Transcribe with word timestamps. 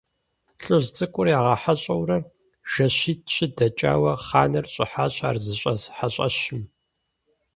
ЛӀыжь 0.63 0.87
цӀыкӀур 0.95 1.27
ягъэхьэщӀэурэ 1.37 2.17
жэщитӀ-щы 2.71 3.45
дэкӀауэ, 3.55 4.13
хъаныр 4.25 4.65
щӀыхьащ 4.73 5.15
ар 5.27 5.35
зыщӀэс 5.43 5.83
хьэщӀэщым. 5.95 6.61